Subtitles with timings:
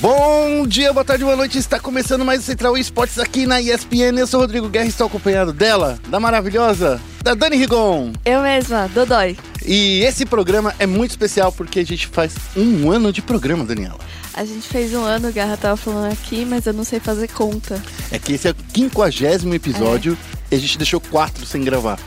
[0.00, 1.58] Bom dia, boa tarde, boa noite.
[1.58, 4.18] Está começando mais o Central Esportes aqui na ESPN.
[4.18, 8.10] Eu sou o Rodrigo Guerra e estou acompanhado dela, da maravilhosa, da Dani Rigon.
[8.24, 9.36] Eu mesma, Dodói.
[9.62, 13.98] E esse programa é muito especial porque a gente faz um ano de programa, Daniela.
[14.32, 17.28] A gente fez um ano, o Garra tava falando aqui, mas eu não sei fazer
[17.28, 17.78] conta.
[18.10, 20.16] É que esse é o quinquagésimo episódio
[20.50, 21.98] e a gente deixou quatro sem gravar.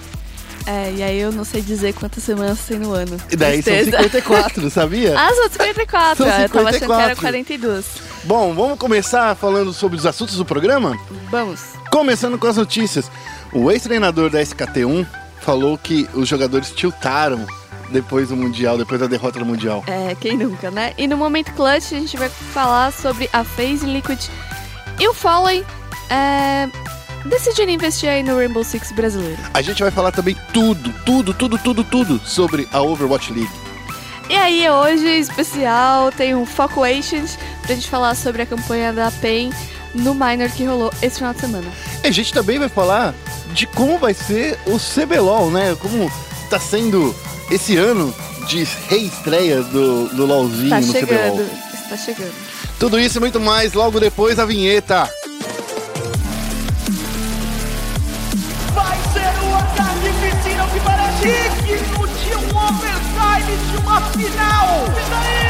[0.66, 3.18] É, e aí eu não sei dizer quantas semanas tem no ano.
[3.29, 3.91] E daí Tristeza.
[3.91, 5.14] são 54, sabia?
[5.23, 6.23] Ah, são 54.
[6.23, 7.21] São Eu tava achando que era 54.
[7.21, 7.86] 42.
[8.25, 10.97] Bom, vamos começar falando sobre os assuntos do programa?
[11.29, 11.61] Vamos.
[11.92, 13.10] Começando com as notícias.
[13.51, 15.06] O ex-treinador da SKT1
[15.42, 17.45] falou que os jogadores tiltaram
[17.89, 19.84] depois do Mundial, depois da derrota do Mundial.
[19.87, 20.93] É, quem nunca, né?
[20.98, 24.20] E no momento clutch a gente vai falar sobre a FaZe Liquid
[25.00, 25.64] e o Fallen
[26.09, 26.68] é,
[27.25, 29.37] decidiram investir aí no Rainbow Six brasileiro.
[29.54, 33.50] A gente vai falar também tudo, tudo, tudo, tudo, tudo sobre a Overwatch League.
[34.30, 39.52] E aí, hoje, especial, tem um Focuations pra gente falar sobre a campanha da PEN
[39.94, 41.67] no Minor que rolou esse final de semana.
[42.03, 43.14] E a gente também vai falar
[43.53, 45.76] de como vai ser o CBLOL, né?
[45.80, 46.11] Como
[46.50, 47.14] tá sendo
[47.52, 48.14] esse ano
[48.48, 51.02] de reestreia do, do LOLzinho Tá no CBLOL.
[51.08, 52.33] chegando, está chegando.
[52.80, 55.08] Tudo isso e muito mais logo depois da vinheta.
[63.72, 64.86] De uma final.
[64.88, 65.44] E daí?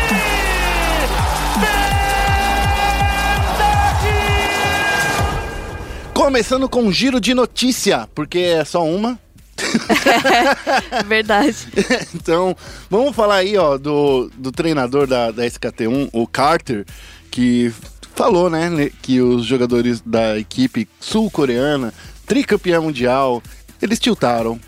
[6.14, 9.20] Começando com um giro de notícia, porque é só uma.
[11.06, 11.68] Verdade.
[12.16, 12.56] então,
[12.90, 16.86] vamos falar aí, ó, do, do treinador da, da SKT1, o Carter,
[17.30, 17.74] que
[18.16, 21.94] falou, né, que os jogadores da equipe sul-coreana,
[22.26, 23.42] tricampeã mundial,
[23.82, 24.60] eles tiltaram.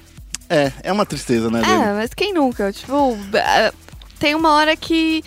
[0.50, 1.62] É, é uma tristeza, né?
[1.62, 2.72] É, mas quem nunca?
[2.72, 3.72] Tipo, é,
[4.20, 5.24] tem uma hora que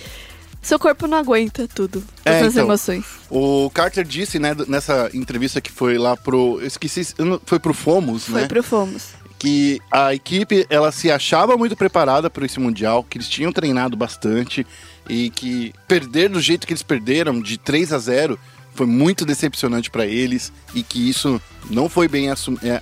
[0.62, 2.02] seu corpo não aguenta tudo.
[2.25, 2.64] É, Essas então.
[2.64, 3.05] emoções.
[3.30, 6.58] O Carter disse, né, nessa entrevista que foi lá pro.
[6.60, 7.06] Eu esqueci,
[7.44, 8.47] foi pro Fomos, Foi né?
[8.48, 9.08] pro Fomos.
[9.38, 13.97] que a equipe ela se achava muito preparada para esse mundial, que eles tinham treinado
[13.97, 14.66] bastante
[15.09, 18.38] e que perder do jeito que eles perderam, de 3 a 0,
[18.78, 22.34] foi muito decepcionante para eles e que isso não foi bem é,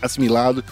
[0.03, 0.63] assimilado.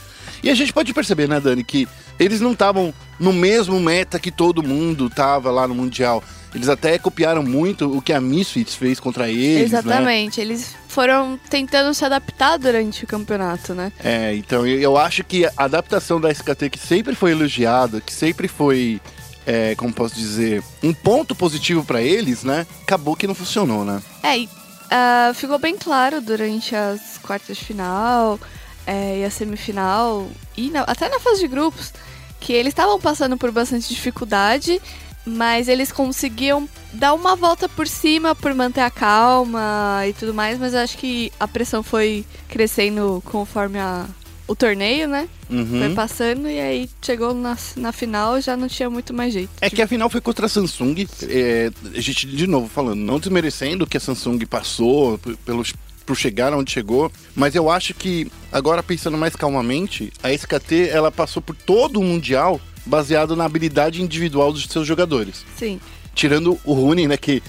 [0.42, 4.30] E a gente pode perceber, né, Dani, que eles não estavam no mesmo meta que
[4.30, 6.22] todo mundo tava lá no mundial.
[6.54, 9.78] Eles até copiaram muito o que a Misfits fez contra eles, né?
[9.78, 10.40] Exatamente.
[10.42, 13.90] Eles foram tentando se adaptar durante o campeonato, né?
[14.04, 18.46] É, então eu, acho que a adaptação da SKT, que sempre foi elogiada, que sempre
[18.46, 19.00] foi,
[19.46, 22.66] é, como posso dizer, um ponto positivo pra eles, né?
[22.82, 24.02] Acabou que não funcionou, né?
[24.22, 24.48] É, e,
[24.96, 28.38] ah, ficou bem claro durante as quartas de final
[28.86, 31.92] é, e a semifinal, e na- até na fase de grupos,
[32.38, 34.80] que eles estavam passando por bastante dificuldade,
[35.26, 40.58] mas eles conseguiam dar uma volta por cima por manter a calma e tudo mais,
[40.60, 44.06] mas acho que a pressão foi crescendo conforme a-
[44.46, 45.28] o torneio, né?
[45.48, 45.78] Uhum.
[45.80, 49.50] Foi passando e aí chegou na, na final já não tinha muito mais jeito.
[49.60, 51.06] É que a final foi contra a Samsung.
[51.28, 55.72] é, a gente, de novo, falando, não desmerecendo que a Samsung passou pelos,
[56.04, 61.10] por chegar onde chegou, mas eu acho que, agora pensando mais calmamente, a SKT ela
[61.10, 65.44] passou por todo o Mundial baseado na habilidade individual dos seus jogadores.
[65.56, 65.80] Sim.
[66.14, 67.16] tirando o Rune, né?
[67.16, 67.42] Que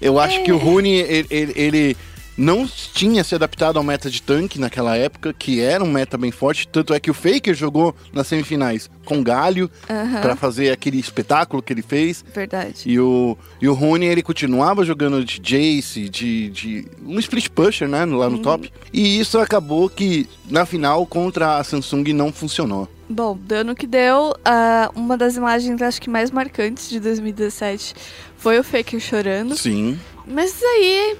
[0.00, 1.96] eu acho que o Rune, ele, ele- ele
[2.36, 6.30] não tinha se adaptado ao meta de tanque naquela época, que era um meta bem
[6.30, 6.66] forte.
[6.68, 10.20] Tanto é que o Faker jogou nas semifinais com Galho Aham.
[10.20, 12.24] pra fazer aquele espetáculo que ele fez.
[12.34, 12.82] Verdade.
[12.86, 17.88] E o, e o Rune, ele continuava jogando de Jace, de, de um split pusher,
[17.88, 18.72] né, lá no top.
[18.92, 22.88] E isso acabou que, na final, contra a Samsung, não funcionou.
[23.08, 27.94] Bom, dando que deu, ah, uma das imagens acho que mais marcantes de 2017
[28.38, 29.56] foi o Faker chorando.
[29.56, 29.98] Sim.
[30.26, 31.16] Mas isso aí,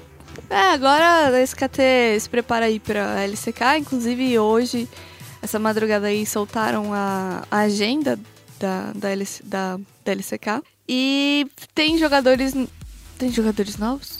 [0.49, 4.87] é, agora a SKT se prepara aí pra LCK, inclusive hoje,
[5.41, 8.19] essa madrugada aí, soltaram a, a agenda
[8.59, 10.61] da, da, LC, da, da LCK.
[10.87, 12.53] E tem jogadores.
[13.17, 14.19] Tem jogadores novos?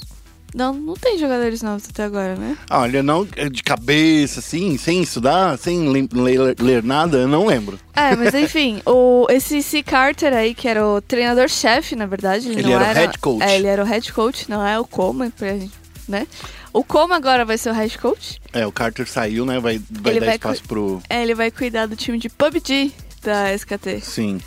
[0.54, 2.58] Não, não tem jogadores novos até agora, né?
[2.70, 7.28] Ah, Olha, não é de cabeça, assim, sem estudar, sem le- ler, ler nada, eu
[7.28, 7.78] não lembro.
[7.94, 9.84] É, mas enfim, o, esse C.
[9.84, 12.48] Carter aí, que era o treinador-chefe, na verdade.
[12.48, 13.44] Ele, Ele não era o head coach.
[13.44, 15.74] É, ele era o head coach, não é o Coma, pra gente,
[16.08, 16.28] né?
[16.74, 18.40] O Coma agora vai ser o head coach.
[18.54, 19.60] É, o Carter saiu, né?
[19.60, 21.02] Vai, vai Ele dar vai espaço pro.
[21.10, 22.92] É, ele vai cuidar do time de PUBG
[23.22, 24.02] da SKT.
[24.02, 24.40] Sim.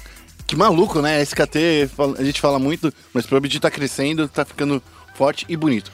[0.46, 1.20] Que maluco, né?
[1.22, 4.82] SKT, fala- a gente fala muito, mas o PUBG tá crescendo, tá ficando
[5.14, 5.90] forte e bonito.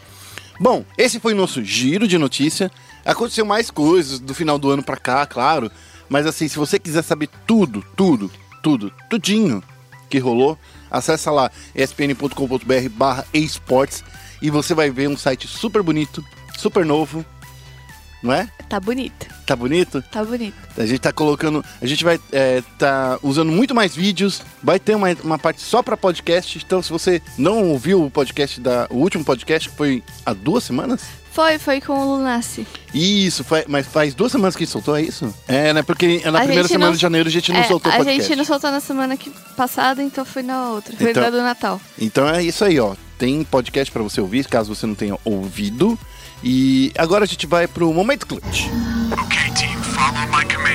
[0.61, 2.71] Bom, esse foi o nosso giro de notícia.
[3.05, 5.71] Aconteceu mais coisas do final do ano pra cá, claro.
[6.09, 8.31] Mas assim, se você quiser saber tudo, tudo,
[8.63, 9.63] tudo, tudinho
[10.09, 10.57] que rolou,
[10.91, 14.05] acessa lá espn.com.br barra esportes
[14.47, 16.23] e você vai ver um site super bonito,
[16.59, 17.25] super novo,
[18.23, 18.49] não é?
[18.69, 20.03] Tá bonito, Tá bonito?
[20.11, 20.55] tá bonito.
[20.77, 21.63] A gente tá colocando.
[21.81, 24.43] A gente vai é, tá usando muito mais vídeos.
[24.63, 26.59] Vai ter uma, uma parte só pra podcast.
[26.65, 28.87] Então, se você não ouviu o podcast da.
[28.91, 31.03] O último podcast, que foi há duas semanas?
[31.31, 32.67] Foi, foi com o Lunassi.
[32.95, 35.35] Isso, foi, mas faz duas semanas que a gente soltou, é isso?
[35.49, 35.83] É, né?
[35.83, 37.99] Porque na A primeira semana não- de janeiro a gente não É, soltou o a
[37.99, 38.29] podcast.
[38.29, 40.97] gente não soltou na semana que passada, então foi na outra.
[40.97, 41.81] Foi Então- da do Natal.
[41.99, 42.95] Então é isso aí, ó.
[43.19, 45.99] Tem podcast pra você ouvir, caso você não tenha ouvido.
[46.43, 48.67] E agora a gente vai pro Momento Clutch.
[49.25, 50.75] Okay, team, follow my command.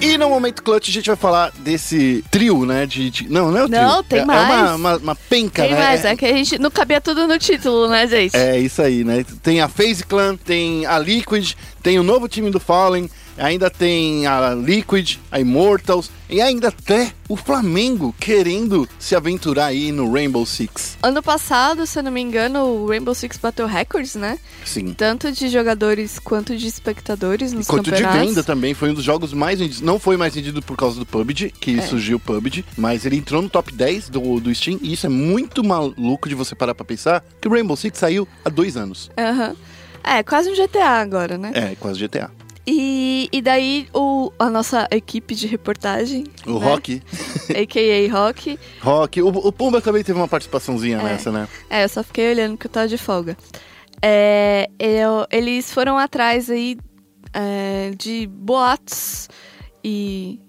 [0.00, 2.84] E no Momento Clutch a gente vai falar desse trio, né?
[2.84, 3.80] De, de- não, não é o trio.
[3.82, 4.40] Não, tem é, mais.
[4.40, 5.78] É uma, uma, uma penca, Tem né?
[5.78, 8.36] mais, É- é que a gente não cabia tudo no título, né, gente?
[8.36, 9.24] É isso aí, né?
[9.42, 11.52] Tem a FaZe Clan, tem a Liquid,
[11.82, 17.12] tem o novo time do Fallen, ainda tem a Liquid, a Immortals e ainda até
[17.28, 20.96] o Flamengo querendo se aventurar aí no Rainbow Six.
[21.02, 24.38] Ano passado, se eu não me engano, o Rainbow Six bateu recordes, né?
[24.64, 24.92] Sim.
[24.94, 28.28] Tanto de jogadores quanto de espectadores nos Quanto de campeonatos.
[28.28, 29.80] venda também, foi um dos jogos mais vendidos.
[29.80, 31.82] Não foi mais vendido por causa do PUBG, que É.
[31.82, 35.08] surgiu o PUBG, mas ele entrou no top 10 do, do Steam, e isso é
[35.08, 39.10] muito maluco de você parar pra pensar, que o Rainbow Six saiu há dois anos.
[39.18, 39.54] Aham.
[40.02, 41.50] É, quase um GTA agora, né?
[41.54, 42.30] É, quase GTA.
[42.66, 46.64] E, e daí o, a nossa equipe de reportagem, O né?
[46.66, 47.02] Rock,
[47.54, 48.10] a.k.a.
[48.12, 51.02] Rock, Rock, o, o Pumba também teve uma participaçãozinha É.
[51.02, 51.46] nessa, né?
[51.68, 53.36] É, eu só fiquei olhando porque eu tava de folga.
[54.00, 56.76] É, eu- eles foram atrás aí
[57.32, 59.28] é, de boatos
[59.82, 60.40] e.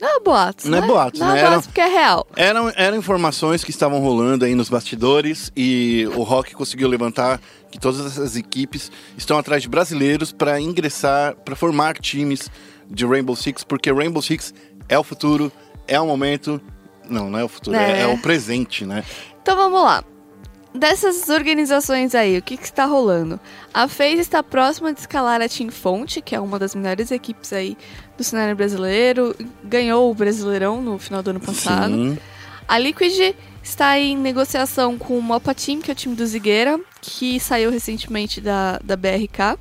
[0.00, 0.86] Não é boatos, Não é né?
[0.86, 1.34] boatos, Não né?
[1.36, 2.26] é Era- boatos porque é real.
[2.36, 7.78] Eram, eram informações que estavam rolando aí nos bastidores e o Rock conseguiu levantar que
[7.78, 12.50] todas essas equipes estão atrás de brasileiros para ingressar, para formar times
[12.90, 14.52] de Rainbow Six, porque Rainbow Six
[14.88, 15.50] é o futuro,
[15.86, 16.60] é o momento.
[17.08, 18.02] Não, não é o futuro, é, É.
[18.02, 19.04] é o presente, né?
[19.42, 20.02] Então vamos lá.
[20.74, 23.38] Dessas organizações aí, o que está rolando?
[23.72, 27.52] A FaZe está próxima de escalar a Team Fonte, que é uma das melhores equipes
[27.52, 27.78] aí
[28.18, 29.36] do cenário brasileiro.
[29.62, 31.94] Ganhou o Brasileirão no final do ano passado.
[31.94, 32.18] Sim.
[32.66, 36.80] A Liquid está em negociação com o Mopa Team, que é o time do Zigueira,
[37.00, 39.56] que saiu recentemente da, da BRK.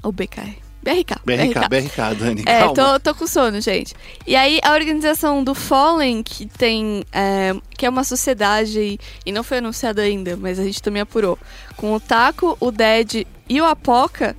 [0.00, 0.63] Ou BK.
[0.84, 1.16] BRK.
[1.24, 2.74] BRK, BRK, Dani, É, calma.
[2.74, 3.94] tô, tô com sono, gente.
[4.26, 7.02] E aí, a organização do Fallen, que tem.
[7.12, 11.38] é, que é uma sociedade, e, não foi anunciada ainda, mas a gente também apurou.
[11.76, 14.36] Com o Taco, o Dead e o Apoca,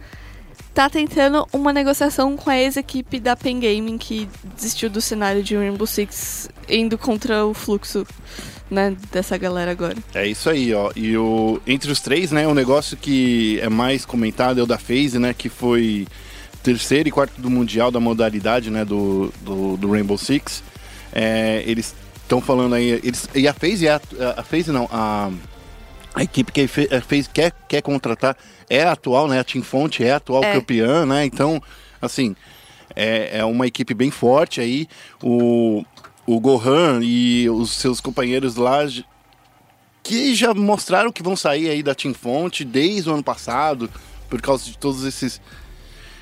[0.73, 5.55] tá tentando uma negociação com a ex-equipe da Pen Gaming, que desistiu do cenário de
[5.55, 8.05] Rainbow Six, indo contra o fluxo.
[8.67, 9.95] Né, dessa galera agora.
[10.11, 10.91] É isso aí, ó.
[10.95, 14.79] E o, entre os três, né, o negócio que é mais comentado é o da
[14.79, 16.07] FaZe, né, que foi
[16.65, 20.63] terceiro e quarto do Mundial da modalidade, né, do, do, do Rainbow Six.
[21.13, 24.01] É, eles estão falando aí, eles, e a FaZe, é a,
[24.37, 25.29] a FaZe não, a,
[26.15, 28.35] a equipe que a Fa- a FaZe quer, quer contratar
[28.67, 30.53] é a atual, né, a Team Fonte é a atual É.
[30.53, 31.61] campeã, né, então,
[32.01, 32.35] assim,
[32.95, 34.87] é, é uma equipe bem forte aí,
[35.21, 35.85] o,
[36.25, 38.79] o Gohan e os seus companheiros lá
[40.01, 43.89] que já mostraram que vão sair aí da Team Fonte desde o ano passado,
[44.27, 45.39] por causa de todos esses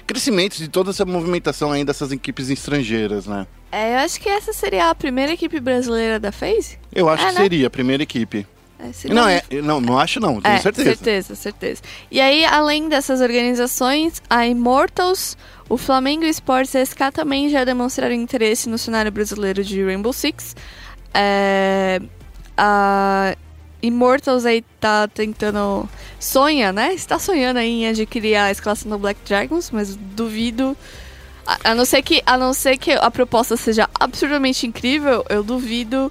[0.05, 3.47] crescimentos, de toda essa movimentação aí dessas equipes estrangeiras, né?
[3.71, 6.77] É, eu acho que essa seria a primeira equipe brasileira da FaZe.
[6.93, 7.41] Eu acho É, que né?
[7.41, 8.45] seria a primeira equipe.
[8.79, 10.89] É, Não, é, não, não acho não, tenho é, certeza.
[10.89, 11.81] certeza, certeza.
[12.11, 15.37] E aí, além dessas organizações, a Immortals,
[15.69, 20.55] o Flamengo e a SK também já demonstraram interesse no cenário brasileiro de Rainbow Six.
[21.13, 22.01] É,
[22.57, 23.35] a
[23.83, 25.87] Immortals aí tá tentando.
[26.19, 26.93] Sonha, né?
[26.93, 30.75] Está sonhando aí em adquirir a escalação do Black Dragons, mas duvido.
[31.45, 35.43] A, a não ser que, a não ser que a proposta seja absurdamente incrível, eu
[35.43, 36.09] duvido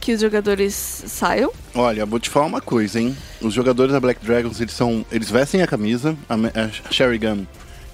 [0.00, 1.52] que os jogadores saiam.
[1.74, 3.14] Olha, vou te falar uma coisa, hein?
[3.42, 7.44] Os jogadores da Black Dragons, eles são, eles vestem a camisa, a, a Sherry Gunn,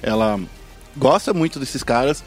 [0.00, 0.38] ela
[0.96, 2.22] gosta muito desses caras,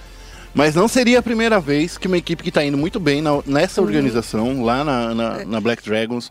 [0.53, 3.41] mas não seria a primeira vez que uma equipe que tá indo muito bem na-
[3.45, 6.29] nessa organização, lá na, na, na Black Dragons,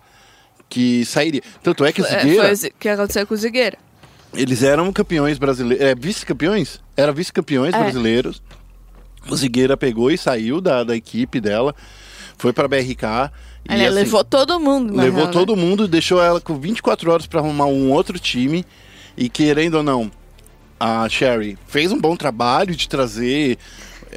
[0.68, 1.42] que sairia.
[1.62, 3.78] Tanto é que o É, Zigueira, foi o que aconteceu com o Zigueira.
[4.34, 6.80] eles eram campeões brasileiros, é, vice-campeões?
[6.96, 7.78] Era vice-campeões É.
[7.78, 8.42] brasileiros.
[9.28, 11.74] O Zigueira pegou e saiu da, da equipe dela,
[12.36, 13.30] foi pra BRK.
[13.68, 15.32] e, Ela assim, levou todo mundo, levou real, né?
[15.32, 18.64] todo mundo e deixou ela com 24 horas pra arrumar um outro time.
[19.16, 20.10] E querendo ou não,
[20.78, 23.58] a Sherry fez um bom trabalho de trazer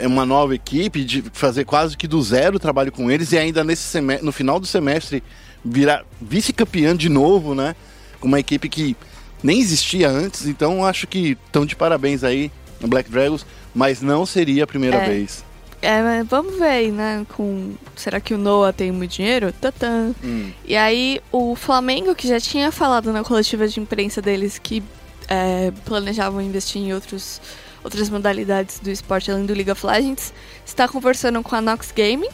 [0.05, 3.63] uma nova equipe, de fazer quase que do zero o trabalho com eles e ainda
[3.63, 5.21] nesse semestre, no final do semestre
[5.63, 7.75] virar vice-campeã de novo, né?
[8.19, 8.95] Com uma equipe que
[9.43, 14.25] nem existia antes, então acho que estão de parabéns aí no Black Dragons, mas não
[14.25, 15.07] seria a primeira É.
[15.07, 15.43] vez.
[15.83, 17.25] É, vamos ver aí, né?
[17.35, 19.51] Com, será que o Noah tem muito dinheiro?
[19.51, 20.13] Tatã.
[20.23, 20.51] Hum.
[20.63, 24.83] E aí, o Flamengo, que já tinha falado na coletiva de imprensa deles que
[25.27, 27.41] é, planejavam investir em outros,
[27.83, 30.31] outras modalidades do esporte além do League of Legends,
[30.63, 32.29] está conversando com a Nox Gaming.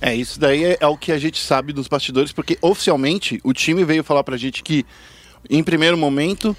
[0.00, 3.52] É, isso daí é, é o que a gente sabe dos bastidores, porque oficialmente o
[3.52, 4.84] time veio falar pra gente que,
[5.48, 6.54] em primeiro momento,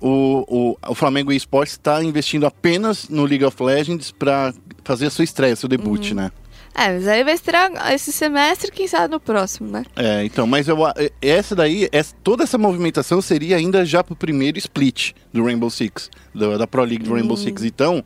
[0.00, 4.52] o, o, o Flamengo eSports está investindo apenas no League of Legends pra
[4.84, 6.30] fazer a sua estreia, seu debut, né?
[6.74, 9.84] É, mas aí vai estrear esse semestre, quem sabe no próximo, né?
[9.96, 10.76] É, então, mas eu,
[11.20, 16.08] essa daí, essa- toda essa movimentação seria ainda já pro primeiro split do Rainbow Six,
[16.32, 17.64] do- da Pro League do Rainbow Six.
[17.64, 18.04] Então,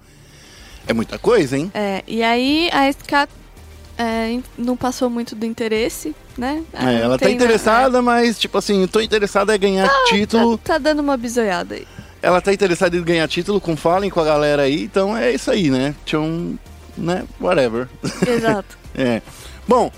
[0.87, 1.71] é muita coisa, hein?
[1.75, 3.29] É, e aí a SK
[3.99, 6.63] é, não passou muito do interesse, né?
[6.73, 10.59] É, ela tá na- interessada, mas, tipo assim, tô interessada em ganhar título.
[10.59, 11.87] Tá, tá dando uma bisoiada aí.
[12.21, 15.51] Ela tá interessada em ganhar título com Fallen, com a galera aí, então é isso
[15.51, 15.95] aí, né?
[16.05, 16.57] Tinha um.
[16.97, 17.25] né?
[17.41, 17.89] Whatever.
[18.27, 18.79] Exato.
[18.95, 19.23] É.
[19.67, 19.91] Bom,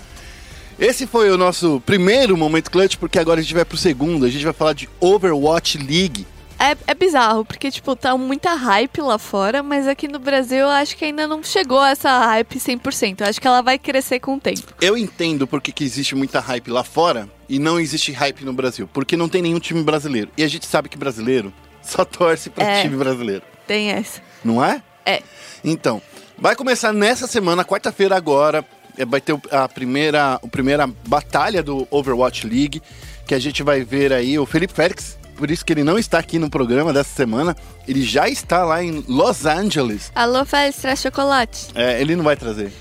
[0.79, 4.25] esse foi o nosso primeiro momento clutch, porque agora a gente vai pro segundo.
[4.25, 6.25] A gente vai falar de Overwatch League.
[6.57, 10.69] É, é bizarro, porque, tipo, tá muita hype lá fora, mas aqui no Brasil eu
[10.69, 13.21] acho que ainda não chegou essa hype 100%.
[13.21, 14.73] Eu acho que ela vai crescer com o tempo.
[14.79, 18.89] Eu entendo porque que existe muita hype lá fora e não existe hype no Brasil.
[18.93, 20.31] Porque não tem nenhum time brasileiro.
[20.37, 22.81] E a gente sabe que brasileiro só torce pra É.
[22.83, 23.43] time brasileiro.
[23.67, 24.21] Tem essa.
[24.43, 24.81] Não é?
[25.05, 25.21] É.
[25.63, 26.01] Então,
[26.37, 28.63] vai começar nessa semana, quarta-feira agora,
[28.97, 32.81] é, vai ter a primeira, a primeira batalha do Overwatch League,
[33.27, 36.17] que a gente vai ver aí o Felipe Félix, por isso que ele não está
[36.19, 37.55] aqui no programa dessa semana,
[37.87, 40.11] ele já está lá em Los Angeles.
[40.15, 41.67] Alô, Félix, traz chocolate.
[41.75, 42.71] É, ele não vai trazer.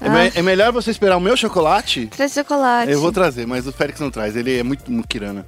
[0.00, 0.10] É, Ah.
[0.10, 2.06] me- é melhor você esperar o meu chocolate.
[2.08, 2.90] Traz chocolate.
[2.90, 5.46] Eu vou trazer, mas o Félix não traz, ele é muito muquirana.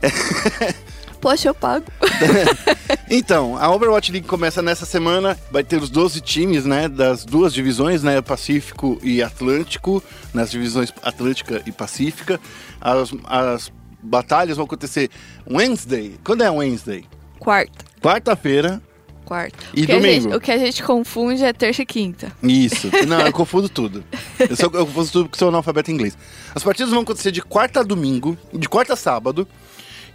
[1.20, 1.84] Poxa, eu pago.
[3.12, 7.52] Então, a Overwatch League começa nessa semana, vai ter os 12 times, né, das duas
[7.52, 10.00] divisões, né, Pacífico e Atlântico,
[10.32, 12.38] nas divisões Atlântica e Pacífica.
[12.80, 15.10] As, as batalhas vão acontecer
[15.50, 16.16] Wednesday.
[16.24, 17.04] Quando é Wednesday?
[17.38, 17.84] Quarta.
[18.02, 18.82] Quarta-feira.
[19.24, 19.56] Quarta.
[19.74, 20.22] E o domingo?
[20.24, 22.32] gente- o que a gente confunde é terça e quinta.
[22.42, 22.90] Isso.
[23.06, 24.02] Não, eu confundo tudo.
[24.38, 26.18] Eu, sou, eu confundo tudo porque sou analfabeto em inglês.
[26.54, 29.46] As partidas vão acontecer de quarta a domingo, de quarta a sábado.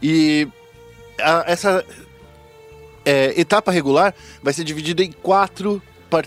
[0.04, 0.48] E
[1.22, 1.86] a- essa
[3.06, 4.14] é, etapa regular
[4.44, 5.82] vai ser dividida em quatro,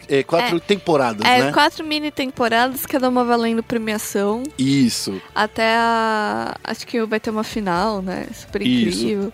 [0.09, 1.53] é, quatro temporadas, É, né?
[1.53, 4.43] quatro mini temporadas, cada uma valendo premiação.
[4.59, 5.21] Isso.
[5.35, 6.57] Até a.
[6.65, 8.27] Acho que vai ter uma final, né?
[8.35, 8.99] Super Isso.
[9.05, 9.33] incrível.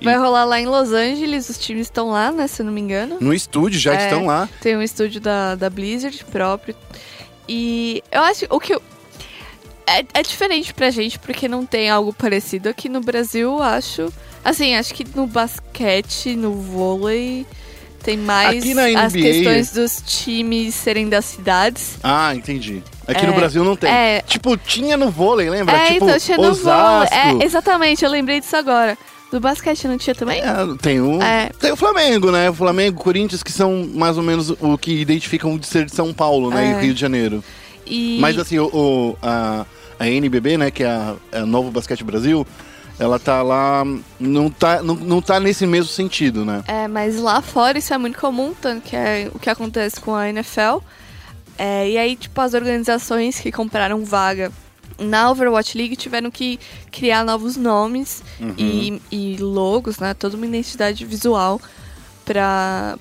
[0.00, 2.46] Vai E- rolar lá em Los Angeles, os times estão lá, né?
[2.46, 3.16] Se eu não me engano.
[3.20, 4.04] No estúdio já É.
[4.04, 4.48] estão lá.
[4.60, 6.74] Tem um estúdio da, da Blizzard próprio.
[7.48, 8.82] E eu acho o que eu-
[9.86, 14.12] é, é diferente pra gente porque não tem algo parecido aqui no Brasil, eu acho.
[14.44, 17.44] Assim, acho que no basquete, no vôlei,
[18.02, 21.98] tem mais na as NBA questões dos times serem das cidades.
[22.02, 22.82] Ah, entendi.
[23.06, 23.90] Aqui É, no Brasil não tem.
[23.90, 24.22] é.
[24.26, 25.74] Tipo, tinha no vôlei, lembra?
[25.76, 26.60] é, tipo, então tinha no vôlei.
[26.62, 27.14] Osasco.
[27.14, 28.96] É, exatamente, eu lembrei disso agora.
[29.30, 30.40] Do basquete não tinha também?
[30.40, 30.46] É,
[30.80, 31.50] tem o, É.
[31.60, 32.48] tem o Flamengo, né?
[32.48, 36.14] O Flamengo, Corinthians, que são mais ou menos o que identificam de ser de São
[36.14, 36.72] Paulo, né?
[36.72, 36.78] É.
[36.78, 37.44] E Rio de Janeiro.
[37.86, 38.16] E...
[38.20, 39.66] Mas assim, o, o- a,
[39.98, 40.70] a NBB, né?
[40.70, 42.46] Que é a, é a Novo Basquete Brasil,
[42.98, 43.84] ela tá lá.
[44.18, 46.62] Não tá, não, não tá nesse mesmo sentido, né?
[46.66, 50.14] É, mas lá fora isso é muito comum, tanto que é o que acontece com
[50.14, 50.78] a NFL.
[51.56, 54.52] É, e aí, tipo, as organizações que compraram vaga
[54.98, 56.58] na Overwatch League tiveram que
[56.90, 58.22] criar novos nomes
[58.56, 60.14] e, e logos, né?
[60.14, 61.60] Toda uma identidade visual
[62.28, 62.98] para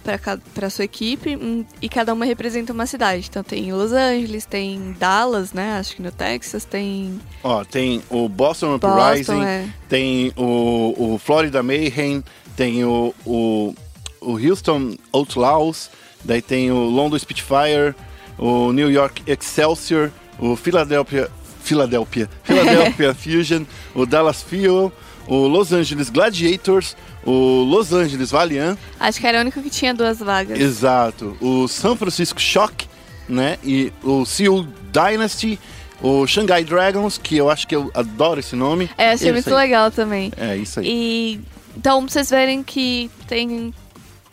[0.56, 1.38] para sua equipe
[1.82, 3.28] e cada uma representa uma cidade.
[3.30, 5.78] Então tem Los Angeles, tem Dallas, né?
[5.78, 9.68] Acho que no Texas tem Ó, tem o Boston Boston, Uprising, é.
[9.90, 12.24] tem o, o Florida Mayhem,
[12.56, 13.76] tem o, o,
[14.22, 15.90] o Houston Outlaws,
[16.24, 17.94] daí tem o London Spitfire,
[18.38, 21.30] o New York Excelsior, o Philadelphia,
[21.62, 24.92] Philadelphia, Philadelphia Fusion, o Dallas Fuel,
[25.28, 26.96] o Los Angeles Gladiators,
[27.28, 30.58] o Los Angeles Valiant, Acho que era o único que tinha duas vagas.
[30.60, 32.88] exato, o San Francisco Shock,
[33.30, 35.60] né, e o Seoul Dynasty,
[36.02, 38.90] o Shanghai Dragons, que eu acho que eu adoro esse nome.
[38.98, 40.32] É, achei Isso muito legal também.
[40.38, 40.88] É isso aí.
[40.88, 41.42] E
[41.76, 43.74] então pra vocês verem que tem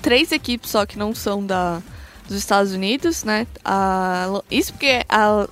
[0.00, 1.82] três equipes só que não são da
[2.28, 3.46] dos Estados Unidos, né?
[3.64, 5.46] A, isso porque a,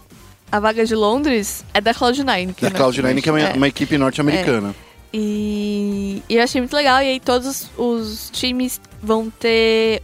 [0.50, 2.54] a vaga de Londres é da Cloud9.
[2.60, 3.52] Da Cloud9, que é uma, É.
[3.54, 4.74] uma equipe norte-americana.
[5.12, 7.02] E, e eu achei muito legal.
[7.02, 10.02] E aí todos os, os times vão ter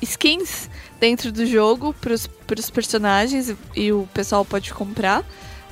[0.00, 0.68] skins
[0.98, 5.24] dentro do jogo pros, pros personagens e o pessoal pode comprar,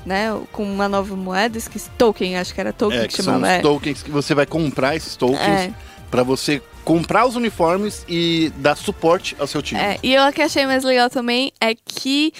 [0.05, 0.29] né?
[0.53, 3.47] Com uma nova moeda, esqueci, token, acho que era token É, que, que são chamava.
[3.53, 3.61] os é.
[3.61, 5.73] tokens que você vai comprar esses tokens É.
[6.11, 9.79] Pra você comprar os uniformes e dar suporte ao seu time.
[9.79, 12.33] É, e eu que achei mais legal também é que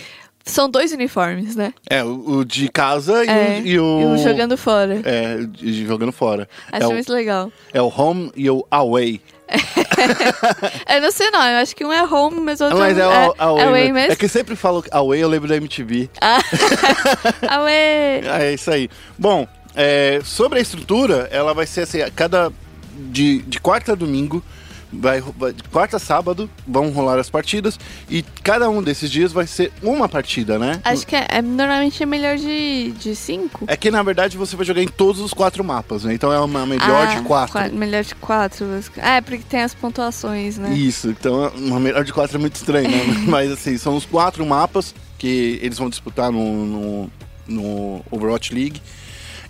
[0.51, 1.73] são dois uniformes, né?
[1.89, 4.01] É, o, o de casa e, É, o, e o.
[4.01, 5.01] e o jogando fora.
[5.05, 6.49] É, de jogando fora.
[6.73, 7.53] É Achei o, muito legal.
[7.73, 9.21] é o home e o away.
[10.89, 13.07] Eu não sei não, eu acho que um é home, mas o outro Mas é,
[13.07, 13.63] o é, away.
[13.63, 14.13] é away mesmo.
[14.13, 16.11] É que eu sempre falo away, eu lembro da MTV.
[17.49, 18.23] Away.
[18.29, 18.91] Ah, é isso aí.
[19.19, 22.53] Bom, é, sobre a estrutura, ela vai ser assim, a cada
[22.95, 24.43] de, de quarta a domingo,
[24.93, 27.79] vai, vai- de quarta a sábado vão rolar as partidas
[28.09, 30.81] e cada um desses dias vai ser uma partida, né?
[30.85, 33.65] Acho que é, é- normalmente é melhor de, de cinco.
[33.67, 36.15] É que na verdade você vai jogar em todos os quatro mapas, né?
[36.15, 37.53] Então é uma melhor Ah, de quatro.
[37.53, 38.67] qua- melhor de quatro.
[38.97, 40.73] É, porque tem as pontuações, né?
[40.75, 43.05] Isso, então uma melhor de quatro é muito estranho, né?
[43.29, 47.11] Mas assim, são os quatro mapas que eles vão disputar no, no,
[47.47, 48.81] no Overwatch League.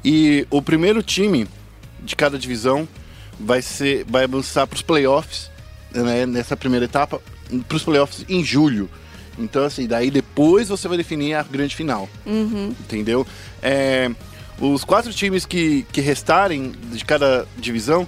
[0.05, 1.47] E o primeiro time
[2.03, 2.89] de cada divisão
[3.39, 5.51] vai ser vai avançar para os playoffs,
[5.93, 6.27] né?
[6.27, 7.21] Nessa primeira etapa,
[7.67, 8.89] para os playoffs em julho.
[9.39, 12.75] Então, assim, daí depois você vai definir a grande final Uhum.
[12.81, 13.25] entendeu?
[13.63, 14.11] É,
[14.61, 18.07] os quatro times que, que restarem de cada divisão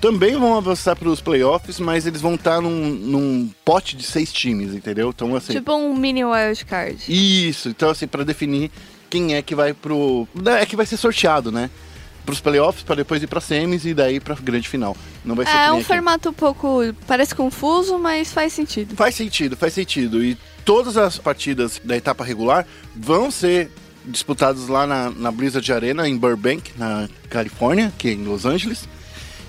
[0.00, 4.32] também vão avançar para os playoffs, mas eles vão estar num, num pote de seis
[4.32, 5.10] times, entendeu?
[5.10, 5.52] Então, assim.
[5.52, 6.98] Tipo um mini wildcard.
[7.08, 8.68] Isso, então, assim, para definir
[9.08, 10.26] quem é que vai pro.
[10.58, 11.70] É que vai ser sorteado, né?
[12.24, 14.96] Pros playoffs, para depois ir pra semis e daí pra grande final.
[15.24, 15.84] Não vai ser É um aqui.
[15.84, 16.78] formato um pouco.
[17.06, 18.94] Parece confuso, mas faz sentido.
[18.94, 20.22] Faz sentido, faz sentido.
[20.24, 22.64] E todas as partidas da etapa regular
[22.94, 23.70] vão ser
[24.04, 28.88] disputadas lá na, na Blizzard Arena, em Burbank, na Califórnia, que é em Los Angeles.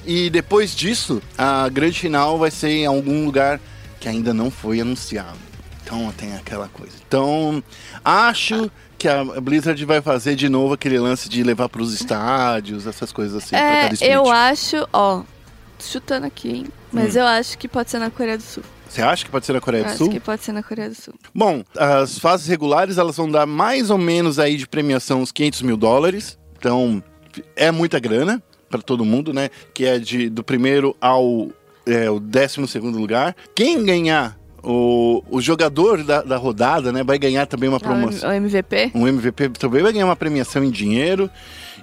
[0.05, 3.59] E depois disso, a grande final vai ser em algum lugar
[3.99, 5.37] que ainda não foi anunciado.
[5.83, 6.93] Então tem aquela coisa.
[7.07, 7.63] Então,
[8.03, 8.69] acho
[9.03, 13.11] que a Blizzard vai fazer de novo aquele lance de levar para os estádios, essas
[13.11, 15.23] coisas assim, é, eu acho, ó,
[15.77, 16.65] chutando aqui, hein?
[16.89, 17.19] Mas Hum.
[17.19, 18.63] eu acho que pode ser na Coreia do Sul.
[18.87, 20.09] Você acha que pode ser na Coreia Eu do acho Sul?
[20.09, 21.13] que pode ser na Coreia do Sul.
[21.35, 25.63] Bom, as fases regulares elas vão dar mais ou menos aí de premiação uns 500
[25.63, 26.39] mil dólares.
[26.57, 27.03] Então,
[27.57, 29.49] é muita grana para todo mundo, né?
[29.73, 31.49] Que é de, do primeiro ao
[31.85, 33.35] é, o décimo segundo lugar.
[33.53, 37.03] Quem ganhar, o, o jogador da, da rodada, né?
[37.03, 38.29] Vai ganhar também uma promoção.
[38.29, 38.91] O MVP?
[38.95, 41.29] Um MVP também vai ganhar uma premiação em dinheiro.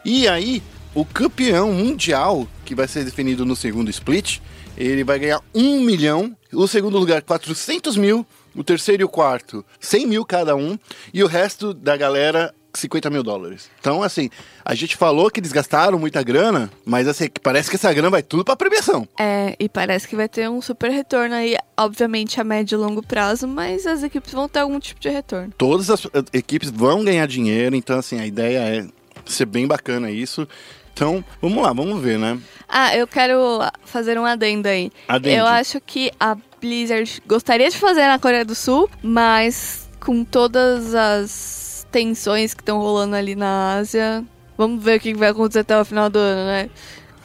[0.05, 0.63] E aí,
[0.95, 4.39] o campeão mundial, que vai ser definido no segundo split,
[4.77, 6.35] ele vai ganhar um milhão.
[6.53, 8.27] O segundo lugar, 400 mil.
[8.57, 10.77] O terceiro e o quarto, 100 mil cada um.
[11.15, 13.71] E o resto da galera, 50 mil dólares.
[13.81, 14.31] Então, assim,
[14.65, 18.23] a gente falou que eles gastaram muita grana, mas assim, parece que essa grana vai
[18.23, 19.07] tudo pra premiação.
[19.19, 23.03] É, e parece que vai ter um super retorno aí, obviamente a médio e longo
[23.03, 25.53] prazo, mas as equipes vão ter algum tipo de retorno.
[25.57, 28.87] Todas as eh, equipes vão ganhar dinheiro, então, assim, a ideia é
[29.27, 30.47] ser bem bacana isso.
[30.93, 32.39] Então, vamos lá, vamos ver, né?
[32.69, 34.93] Ah, eu quero fazer um adendo aí.
[35.09, 35.37] Adende.
[35.37, 40.95] Eu acho que a Blizzard gostaria de fazer na Coreia do Sul, mas com todas
[40.95, 44.25] as tensões que estão rolando ali na Ásia,
[44.57, 46.71] vamos ver o que vai acontecer até o final do ano, né?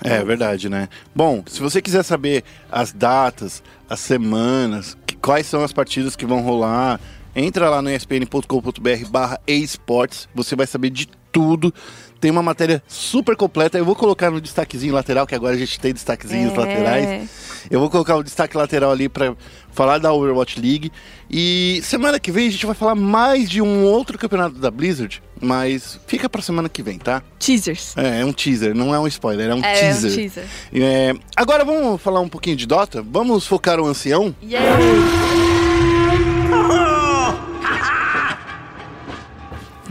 [0.03, 0.89] É verdade, né?
[1.15, 6.25] Bom, se você quiser saber as datas, as semanas, que- quais são as partidas que
[6.25, 6.99] vão rolar,
[7.35, 11.73] entra lá no espn.com.br barra esportes, você vai saber de tudo.
[12.25, 13.77] Tem uma matéria super completa.
[13.77, 16.57] Eu vou colocar no destaquezinho lateral, que agora a gente tem destaquezinhos É.
[16.57, 17.29] laterais.
[17.69, 19.35] Eu vou colocar o destaque lateral ali pra
[19.71, 20.91] falar da Overwatch League.
[21.29, 25.21] E semana que vem a gente vai falar mais de um outro campeonato da Blizzard,
[25.39, 27.21] mas fica pra semana que vem, tá?
[27.37, 27.95] Teasers.
[27.95, 30.11] É, é um teaser, não é um spoiler, é um É, teaser.
[30.11, 30.45] um teaser.
[30.73, 33.05] É, agora vamos falar um pouquinho de Dota?
[33.07, 34.35] Vamos focar o ancião?
[34.41, 34.55] E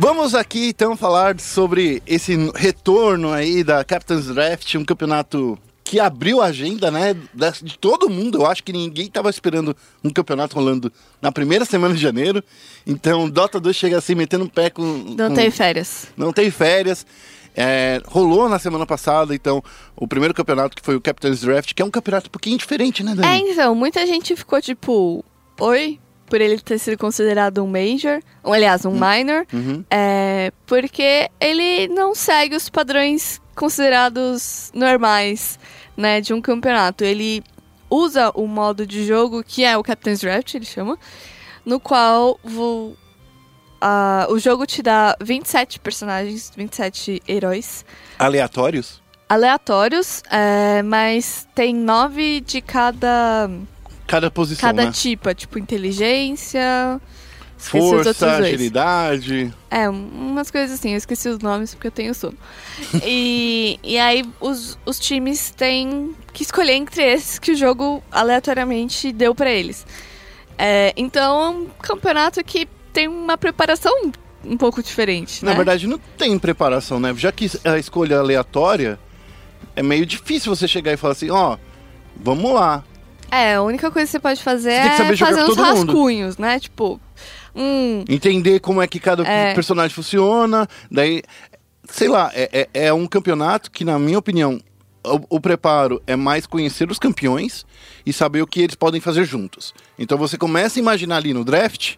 [0.07, 6.43] Vamos aqui então falar sobre esse retorno aí da Captain's Draft, um campeonato que abriu
[6.43, 7.17] a agenda, né,
[7.63, 8.37] de todo mundo.
[8.37, 12.45] Eu acho que ninguém estava esperando um campeonato rolando na primeira semana de janeiro.
[12.87, 16.09] Então, Dota 2 chega assim metendo o pé com Não com- tem férias.
[16.19, 17.07] não tem férias.
[17.57, 19.65] É, rolou na semana passada, então,
[19.97, 23.03] o primeiro campeonato que foi o Captain's Draft, que é um campeonato um pouquinho diferente,
[23.03, 23.41] né, É, Dani?
[23.53, 25.25] então, muita gente ficou tipo,
[25.59, 29.85] oi, por ele ter sido considerado um major, ou aliás, um minor, Uhum.
[29.91, 35.59] é, porque ele não segue os padrões considerados normais,
[35.97, 37.05] né, de um campeonato.
[37.05, 37.43] Ele
[37.91, 40.99] usa o modo de jogo que é o Captain's Draft, ele chama,
[41.65, 42.97] no qual vo-
[43.81, 47.85] a- o jogo te dá 27 personagens, 27 heróis
[48.19, 49.03] Aleatórios?
[49.29, 53.49] aleatórios, é, mas tem nove de cada
[54.07, 54.93] Cada posição, cada né?
[54.93, 57.01] tipo, é tipo inteligência,
[57.57, 58.23] Força, dois.
[58.47, 59.53] agilidade.
[59.71, 62.37] É, um- umas coisas assim, eu esqueci os nomes porque eu tenho sono.
[63.03, 69.13] e, e aí os, os times têm que escolher entre esses que o jogo aleatoriamente
[69.13, 69.87] deu pra eles.
[70.59, 73.93] É, então é um campeonato que tem uma preparação
[74.45, 75.57] um pouco diferente, Na né?
[75.57, 77.15] verdade, não tem preparação, né?
[77.17, 78.99] Já que a escolha é aleatória,
[79.75, 81.57] é meio difícil você chegar e falar assim, ó,
[82.15, 82.85] vamos lá.
[83.35, 85.87] É, a única coisa que você pode fazer Você é fazer uns todo mundo.
[85.87, 86.61] rascunhos, né?
[86.61, 87.01] Tipo,
[87.55, 89.55] hum, Entender como é que cada É.
[89.55, 90.69] personagem funciona.
[90.91, 91.23] Daí,
[91.89, 94.61] sei lá, é, é, é um campeonato que, na minha opinião,
[95.05, 97.67] o, o preparo é mais conhecer os campeões
[98.07, 99.75] e saber o que eles podem fazer juntos.
[99.99, 101.97] Então você começa a imaginar ali no draft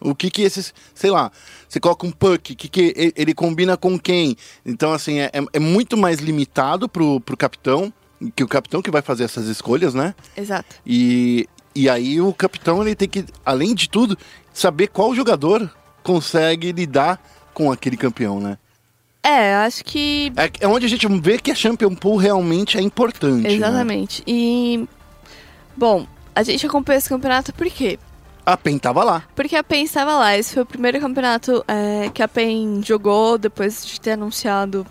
[0.00, 1.30] o que que esses, sei lá,
[1.68, 4.36] você coloca um puck, que que ele combina com quem.
[4.64, 7.92] Então, assim, é, é- é muito mais limitado pro, pro capitão,
[8.34, 10.14] que o capitão que vai fazer essas escolhas, né?
[10.36, 10.76] exato.
[10.86, 14.16] E, e aí o capitão ele tem que, além de tudo,
[14.52, 15.70] saber qual jogador
[16.02, 17.20] consegue lidar
[17.52, 18.58] com aquele campeão, né?
[19.22, 22.80] É, acho que É, é onde a gente vê que a Champion Pool realmente é
[22.80, 23.42] importante.
[23.42, 23.52] né?
[23.52, 24.22] Exatamente.
[24.24, 24.88] E.
[25.76, 27.98] Bom, a gente acompanhou esse campeonato por quê?
[28.44, 29.24] A PEN tava lá.
[29.34, 30.38] Porque a PEN estava lá.
[30.38, 34.86] Esse foi o primeiro campeonato é, que a PEN jogou depois de ter anunciado.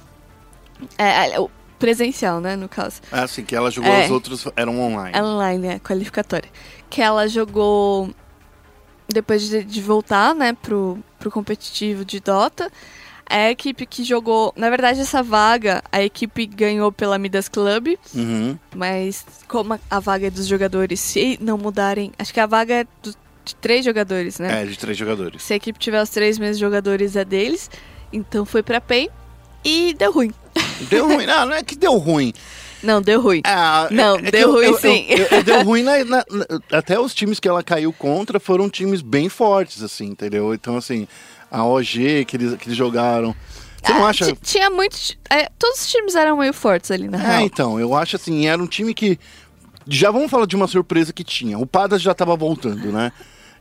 [0.97, 3.01] É, é, o presencial, né, no caso.
[3.11, 4.05] Assim, que ela jogou, É.
[4.05, 5.17] os outros eram online.
[5.19, 6.49] Online, é, qualificatória.
[6.89, 8.09] Que ela jogou
[9.07, 12.71] depois de, de voltar, né, pro, pro competitivo de Dota.
[13.27, 14.53] A equipe que jogou.
[14.55, 17.95] Na verdade, essa vaga, a equipe ganhou pela Midas Club.
[18.13, 18.55] Uhum.
[18.75, 22.11] Mas como a- a vaga é dos jogadores, se não mudarem.
[22.19, 24.61] Acho que a vaga é do- de três jogadores, né?
[24.61, 25.41] É, de três jogadores.
[25.41, 27.69] Se a equipe tiver os três mesmos jogadores, é deles.
[28.13, 29.09] Então foi pra PEN
[29.63, 30.31] e deu ruim.
[30.89, 31.25] Deu ruim.
[31.25, 32.33] Não, não é que deu ruim.
[32.83, 33.41] Não, deu ruim.
[33.45, 35.05] Ah, Não, é- é que deu eu- ruim eu- sim.
[35.09, 36.25] eu- eu- deu ruim na, na-
[36.71, 40.53] Até os times que ela caiu contra foram times bem fortes, assim, entendeu?
[40.53, 41.07] Então, assim,
[41.49, 43.35] a OG que eles, que eles jogaram.
[43.83, 44.25] Você não Ah, acha.
[44.25, 45.17] ti- Tinha muitos.
[45.29, 47.41] é, todos os times eram meio fortes ali, na É, real.
[47.41, 49.17] então, eu acho assim, era um time que.
[49.87, 51.59] Já vamos falar de uma surpresa que tinha.
[51.59, 53.11] O Pada já tava voltando, né?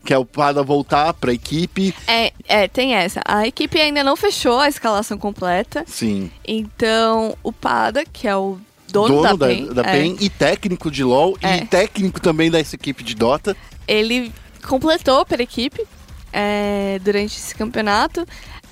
[0.05, 1.95] Que é o Pada voltar pra equipe.
[2.07, 3.21] É, é, tem essa.
[3.25, 5.85] A equipe ainda não fechou a escalação completa.
[5.87, 6.31] Sim.
[6.47, 8.59] Então, o Pada, que é o
[8.93, 11.57] dono, Dono da, PEN, da é, PEN e técnico de LoL É.
[11.57, 13.57] e técnico também dessa equipe de Dota.
[13.88, 14.31] ele
[14.69, 15.85] completou pela equipe
[16.33, 18.27] é, durante esse campeonato.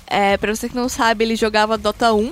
[0.07, 2.31] É, pra você que não sabe, ele jogava Dota 1.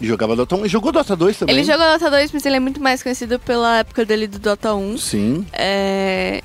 [0.00, 1.54] E jogava Dota 1 e jogou Dota 2 também.
[1.54, 4.74] Ele jogou Dota 2, mas ele é muito mais conhecido pela época dele do Dota
[4.74, 4.98] 1.
[4.98, 5.46] Sim.
[5.52, 6.42] É,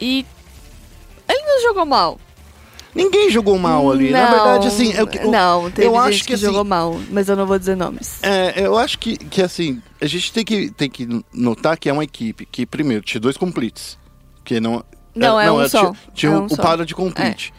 [0.00, 0.26] e
[1.28, 2.18] ele não jogou mal.
[2.94, 4.10] Ninguém jogou mal ali.
[4.10, 4.92] Na Não, verdade, assim.
[4.92, 7.46] É que, o- não, teve eu acho que, que, assim, jogou mal, mas eu não
[7.46, 8.22] vou dizer nomes.
[8.22, 11.92] É, eu acho que, que assim, a gente tem que, tem que notar que é
[11.92, 13.96] uma equipe que, primeiro, tinha dois completes.
[14.44, 14.84] Que não.
[15.14, 15.80] Não, é um era- só.
[15.92, 16.54] Tinha, tinha É o- um o só.
[16.54, 16.58] É.
[16.64, 17.52] para de complete.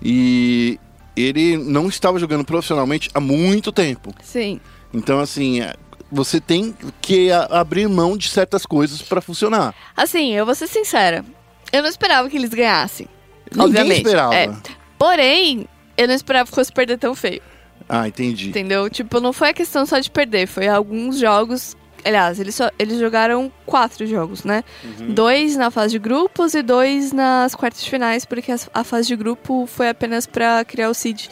[0.00, 0.78] E
[1.16, 4.14] ele não estava jogando profissionalmente há muito tempo.
[4.22, 4.60] Sim.
[4.94, 5.74] Então, assim, é,
[6.10, 9.74] você tem que abrir mão de certas coisas pra funcionar.
[9.96, 11.24] Assim, eu vou ser sincera.
[11.72, 13.06] Eu não esperava que eles ganhassem.
[13.50, 13.96] Ninguém obviamente.
[14.06, 14.34] esperava.
[14.34, 14.50] É.
[14.98, 17.42] Porém, eu não esperava que fosse perder tão feio.
[17.88, 18.48] Ah, entendi.
[18.50, 18.88] Entendeu?
[18.90, 21.76] Tipo, não foi a questão só de perder, foi alguns jogos.
[22.04, 24.62] Aliás, eles, só, eles jogaram quatro jogos, né?
[24.84, 25.14] Uhum.
[25.14, 29.08] Dois na fase de grupos e dois nas quartas de finais, porque as- a fase
[29.08, 31.26] de grupo foi apenas pra criar o seed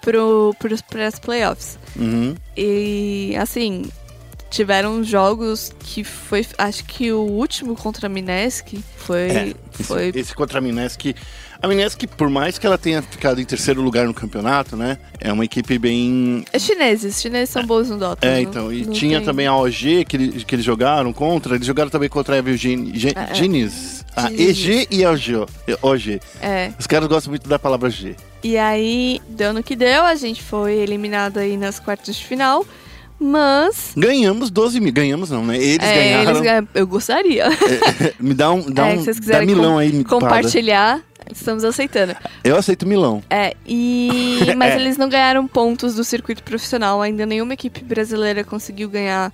[0.00, 1.78] pro, pros, pras playoffs.
[1.96, 2.34] Uhum.
[2.56, 3.84] E, assim,
[4.52, 6.46] tiveram jogos que foi.
[6.58, 9.30] Acho que o último contra a Minesk foi.
[9.30, 11.14] É, foi esse, esse contra a Minesk.
[11.60, 14.98] A Minesk, por mais que ela tenha ficado em terceiro lugar no campeonato, né?
[15.20, 16.44] É uma equipe bem.
[16.52, 18.26] É chineses, chineses são bons no Dota.
[18.26, 18.72] É, não- então.
[18.72, 21.54] E tinha tem- também a OG que, ele- que eles jogaram contra.
[21.54, 23.22] Eles jogaram também contra a Evil Gen- Gen- É, é.
[23.30, 24.04] A Genies.
[24.36, 25.46] EG e a OG.
[25.80, 26.20] OG.
[26.42, 26.72] É.
[26.78, 28.14] Os caras gostam muito da palavra G.
[28.42, 32.66] E aí, deu no que deu, a gente foi eliminado aí nas quartas de final.
[33.22, 33.92] Mas.
[33.96, 34.92] Ganhamos 12 mil.
[34.92, 35.56] Ganhamos não, né?
[35.56, 36.46] Eles é, ganharam.
[36.58, 37.46] eles Eu gostaria.
[38.18, 41.00] Me dá um, dá É, um se vocês dá milão com- aí, Compartilhar,
[41.32, 42.14] estamos aceitando.
[42.42, 43.22] Eu aceito milão.
[43.30, 44.40] É, e.
[44.56, 44.76] Mas É.
[44.76, 47.00] eles não ganharam pontos do circuito profissional.
[47.00, 49.32] Ainda nenhuma equipe brasileira conseguiu ganhar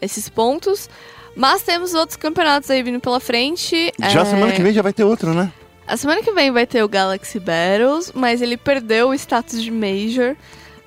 [0.00, 0.88] esses pontos.
[1.36, 3.92] Mas temos outros campeonatos aí vindo pela frente.
[4.10, 5.50] Já É, semana que vem já vai ter outro, né?
[5.86, 9.70] A semana que vem vai ter o Galaxy Battles, mas ele perdeu o status de
[9.70, 10.36] Major.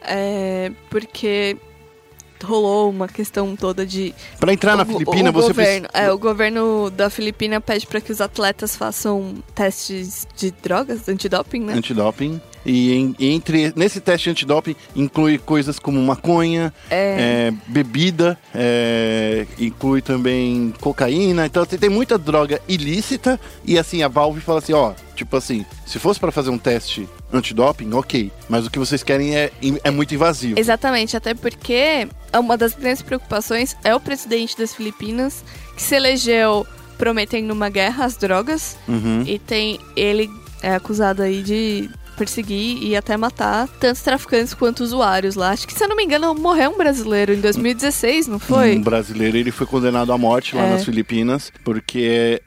[0.01, 1.57] é, porque
[2.43, 6.07] rolou uma questão toda de Pra entrar na o- Filipina, o você governo, precisa.
[6.09, 11.61] é, o governo da Filipina pede para que os atletas façam testes de drogas, antidoping,
[11.61, 11.73] né?
[11.73, 12.39] Antidoping.
[12.69, 17.47] E em- entre nesse teste antidoping inclui coisas como maconha, É.
[17.49, 21.45] é, bebida, é, inclui também cocaína.
[21.45, 23.39] Então tem, tem muita droga ilícita.
[23.63, 27.07] E assim, a Valve fala assim: ó, tipo assim, se fosse pra fazer um teste
[27.31, 28.29] antidoping, ok.
[28.49, 29.49] Mas o que vocês querem é,
[29.83, 30.59] é muito invasivo.
[30.59, 35.41] Exatamente, até porque uma das grandes preocupações é o presidente das Filipinas,
[35.75, 39.23] que se elegeu prometendo uma guerra às drogas, Uhum.
[39.25, 40.29] e tem ele
[40.61, 45.51] é acusado aí de perseguir e até matar tantos traficantes quanto usuários lá.
[45.51, 48.75] Acho que, se eu não me engano, morreu um brasileiro em 2016, não foi?
[48.77, 50.69] Um brasileiro, ele foi condenado à morte lá É.
[50.71, 52.41] nas Filipinas, porque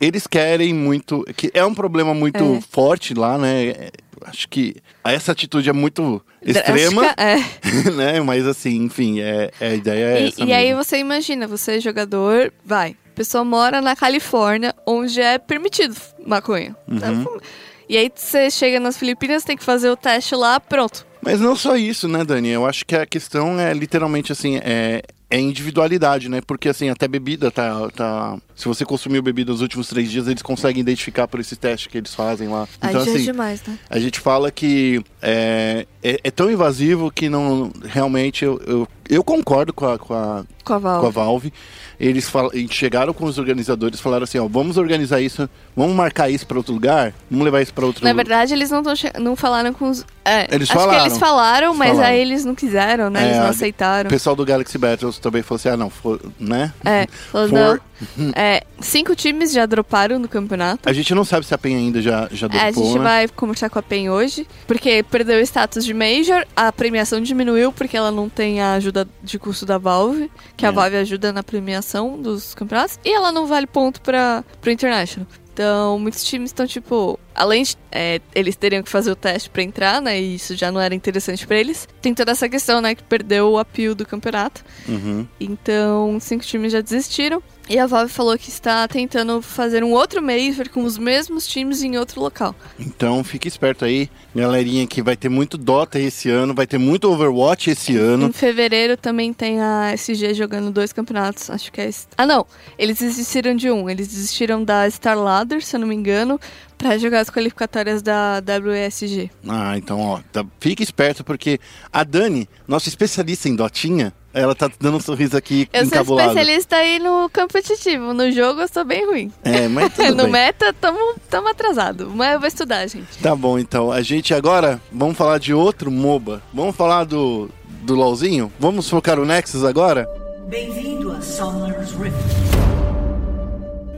[0.00, 1.24] eles querem muito.
[1.36, 2.60] que É um problema muito É.
[2.70, 3.90] forte lá, né?
[4.24, 7.90] Acho que essa atitude é muito extrema, Drástica, É.
[7.92, 8.20] né?
[8.20, 10.44] Mas assim, enfim, é, é a ideia é E, essa.
[10.44, 10.82] e aí mesmo.
[10.84, 12.96] você imagina, você é jogador, vai.
[13.12, 15.94] A pessoa mora na Califórnia, onde é permitido
[16.26, 16.74] maconha.
[16.88, 17.24] Uhum.
[17.24, 17.38] fum-
[17.88, 21.06] E aí você chega nas Filipinas, tem que fazer o teste lá, pronto.
[21.22, 22.50] Mas não só isso, né, Dani?
[22.50, 26.40] Eu acho que a questão é literalmente assim, é, é individualidade, né?
[26.46, 28.36] Porque assim, até bebida tá, tá.
[28.58, 31.96] Se você consumiu bebida nos últimos três dias, eles conseguem identificar por esse teste que
[31.96, 32.66] eles fazem lá.
[32.78, 33.78] Então, já é assim, demais, né?
[33.88, 39.22] A gente fala que é, é, é tão invasivo que não realmente eu, eu, eu
[39.22, 41.00] concordo com a, com a, Com a Valve.
[41.00, 41.52] com a Valve.
[42.00, 46.28] Eles fal- e chegaram com os organizadores falaram assim, ó, vamos organizar isso, vamos marcar
[46.30, 48.82] isso para outro lugar, vamos levar isso para outro Na verdade, eles não,
[49.20, 50.04] não falaram com os.
[50.24, 51.00] É, Eles acho falaram.
[51.02, 52.08] que eles falaram, mas Falaram.
[52.08, 53.20] aí eles não quiseram, né?
[53.22, 54.08] É, eles não a- aceitaram.
[54.08, 56.72] O pessoal do Galaxy Battles também falou assim, ah, não, for, né?
[56.84, 57.88] É, falou, For- não.
[58.36, 58.47] É,
[58.80, 60.88] cinco times já droparam no campeonato.
[60.88, 63.04] A gente não sabe se a PEN ainda já, já É, a dropou, gente né?
[63.04, 67.72] vai conversar com a PEN hoje, porque perdeu o status de Major, a premiação diminuiu
[67.72, 70.72] porque ela não tem a ajuda de custo da Valve, que a É.
[70.72, 75.26] Valve ajuda na premiação dos campeonatos, e ela não vale ponto para pro International.
[75.52, 79.60] Então, muitos times estão, tipo, além de é, eles teriam que fazer o teste pra
[79.60, 80.20] entrar, né?
[80.20, 81.88] E isso já não era interessante pra eles.
[82.00, 82.94] Tem toda essa questão, né?
[82.94, 84.64] Que perdeu o appeal do campeonato.
[84.88, 85.26] Uhum.
[85.40, 87.42] Então, cinco times já desistiram.
[87.68, 91.82] E a Valve falou que está tentando fazer um outro Major com os mesmos times
[91.82, 92.54] em outro local.
[92.78, 97.10] Então fique esperto aí, galerinha, que vai ter muito Dota esse ano, vai ter muito
[97.12, 98.26] Overwatch esse ano.
[98.28, 101.50] Em fevereiro também tem a SG jogando dois campeonatos.
[101.50, 101.88] Acho que é.
[101.88, 102.46] esse- Ah, não!
[102.78, 103.88] Eles desistiram de um.
[103.90, 106.40] Eles desistiram da Star Ladder, se eu não me engano,
[106.78, 109.30] pra jogar as qualificatórias da WSG.
[109.46, 111.60] Ah, então, ó, tá- fique esperto porque
[111.92, 116.28] a Dani, nossa especialista em Dotinha, ela tá dando um sorriso aqui Eu sou encabulado.
[116.28, 118.12] especialista aí no competitivo.
[118.12, 119.32] No jogo eu sou bem ruim.
[119.42, 120.32] É, mas tudo no bem.
[120.32, 122.10] meta, tamo, tamo atrasado.
[122.14, 123.18] Mas eu vou estudar, gente.
[123.22, 123.90] Tá bom, então.
[123.90, 126.42] A gente agora, vamos falar de outro MOBA.
[126.52, 127.50] Vamos falar do,
[127.82, 128.52] do LoLzinho?
[128.60, 130.06] Vamos focar o Nexus agora?
[130.46, 132.14] Bem-vindo a Summer's Rift.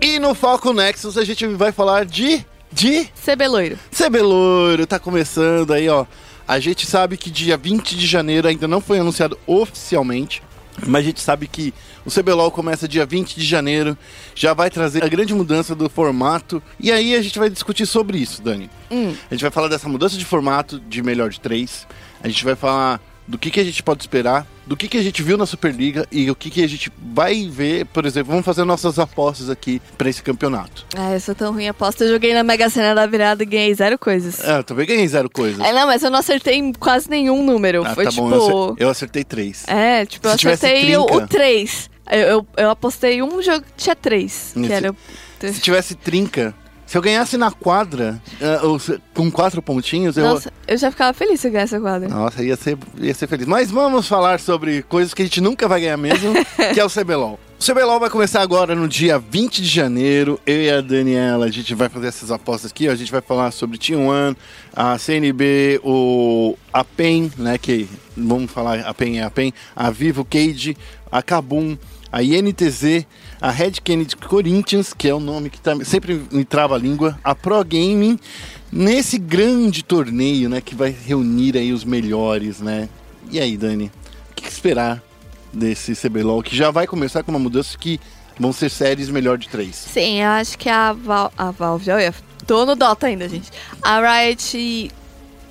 [0.02, 2.44] E no Foco Nexus a gente vai falar de...
[2.72, 3.04] De...
[3.24, 3.78] CB Loiro.
[3.90, 6.06] Cebelouro, tá começando aí, ó.
[6.50, 10.42] A gente sabe que dia 20 de janeiro ainda não foi anunciado oficialmente,
[10.84, 11.72] mas a gente sabe que
[12.04, 13.96] o CBLOL começa dia 20 de janeiro,
[14.34, 16.60] já vai trazer a grande mudança do formato.
[16.80, 18.68] E aí a gente vai discutir sobre isso, Dani.
[18.90, 19.14] Hum.
[19.30, 21.86] A gente vai falar dessa mudança de formato de melhor de três.
[22.20, 25.02] A gente vai falar do que, que a gente pode esperar, do que, que a
[25.02, 28.44] gente viu na Superliga e o que, que a gente vai ver, por exemplo, vamos
[28.44, 30.84] fazer nossas apostas aqui pra esse campeonato.
[30.96, 32.02] Ah, eu sou tão ruim aposta.
[32.04, 34.40] Eu joguei na Mega Sena da virada e ganhei zero coisas.
[34.46, 35.60] Ah, eu também ganhei zero coisas.
[35.64, 37.84] É, não, mas eu não acertei em quase nenhum número.
[37.86, 38.28] Ah, Foi tá tipo.
[38.28, 39.64] bom, eu acer- eu acertei três.
[39.68, 41.88] É, tipo, Se eu acertei o, o 3.
[42.10, 44.52] Eu, eu, eu apostei um jogo que tinha três.
[44.54, 44.92] Que era.
[45.40, 46.52] Se tivesse trinca,
[46.90, 48.20] se eu ganhasse na quadra,
[48.80, 50.24] se- com quatro pontinhos, eu.
[50.24, 52.08] Nossa, eu já ficava feliz se eu ganhasse a quadra.
[52.08, 53.46] Nossa, ia ser, ia ser feliz.
[53.46, 56.32] Mas vamos falar sobre coisas que a gente nunca vai ganhar mesmo,
[56.74, 57.38] que é o CBLOL.
[57.60, 60.40] O CBLOL vai começar agora no dia 20 de janeiro.
[60.44, 62.88] Eu e a Daniela, a gente vai fazer essas apostas aqui.
[62.88, 62.92] ó.
[62.92, 64.36] A gente vai falar sobre Team One,
[64.74, 67.56] a CNB, o, a PEN, né?
[67.56, 70.76] Que vamos falar, a PEN é a PEN, a Vivo Cage,
[71.12, 71.76] a Kabum,
[72.10, 73.06] a INTZ,
[73.40, 77.18] a Red Kennedy Corinthians, que é o nome que tá, sempre me trava a língua,
[77.24, 78.18] a Pro Gaming,
[78.70, 82.88] nesse grande torneio, né, que vai reunir aí os melhores, né?
[83.30, 83.90] E aí, Dani,
[84.30, 85.02] o que esperar
[85.52, 88.00] desse CBLOL, que já vai começar com uma mudança que
[88.38, 89.76] vão ser séries melhor de três?
[89.76, 91.90] Sim, eu acho que a, Val, a Valve.
[91.90, 92.14] Olha,
[92.46, 93.50] tô no Dota ainda, gente.
[93.82, 94.90] A Riot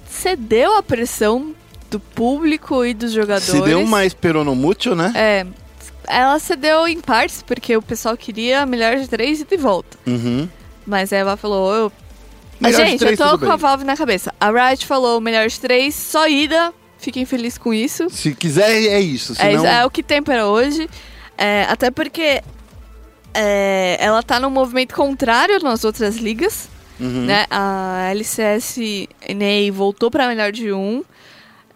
[0.07, 1.53] cedeu a pressão
[1.89, 3.49] do público e dos jogadores.
[3.49, 5.11] Se deu uma esperonomútil, né?
[5.15, 5.47] É.
[6.09, 9.97] Ela cedeu em partes, porque o pessoal queria a melhor de três e de volta.
[10.07, 10.49] Uhum.
[10.85, 11.91] Mas aí ela falou, eu.
[12.59, 13.57] De Gente, três, eu tô com a bem.
[13.57, 14.33] Valve na cabeça.
[14.39, 16.73] A Riot falou melhor de três, só ida.
[16.97, 18.09] Fiquem felizes com isso.
[18.09, 19.33] Se quiser, é isso.
[19.33, 19.65] É, Senão...
[19.65, 20.89] é o que tem para hoje.
[21.37, 22.41] É, até porque
[23.33, 26.67] é, ela tá num movimento contrário nas outras ligas.
[26.99, 27.25] Uhum.
[27.25, 27.45] né?
[27.49, 28.77] A LCS
[29.29, 31.03] NA voltou pra melhor de um.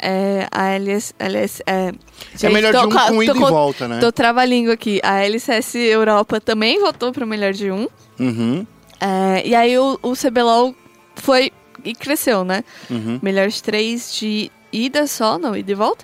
[0.05, 1.93] É, a LS, LS, é, é
[2.37, 3.99] gente, melhor tô de um com ida e volta, né?
[4.01, 4.99] Tô trava-língua aqui.
[5.01, 7.87] A LCS Europa também voltou pra melhor de um.
[8.19, 8.67] Uhum,
[8.99, 10.75] É, e aí o, o CBLOL
[11.15, 11.53] foi
[11.85, 12.65] e cresceu, né?
[12.89, 13.17] uhum.
[13.21, 16.03] Melhor de três de ida só, não, ida e volta.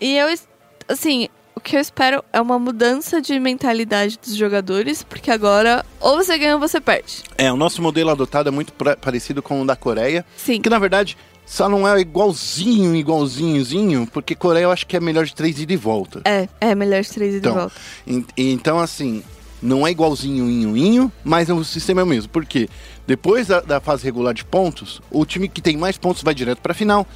[0.00, 0.26] E eu,
[0.88, 6.16] assim, o que eu espero é uma mudança de mentalidade dos jogadores, porque agora ou
[6.16, 7.22] você ganha ou você perde.
[7.38, 10.60] É, o nosso modelo adotado é muito parecido com o da Coreia, Sim.
[10.60, 15.24] que na verdade só não é igualzinho, igualzinhozinho, porque Coreia eu acho que é melhor
[15.24, 16.20] de três ida e volta.
[16.24, 17.74] É, é melhor de três ida Então, e volta.
[18.06, 19.22] En- Então, assim,
[19.60, 22.30] não é igualzinho, inho, inho, mas o sistema é o mesmo.
[22.30, 22.68] Porque
[23.06, 26.60] depois da, da fase regular de pontos, o time que tem mais pontos vai direto
[26.60, 27.06] para a final.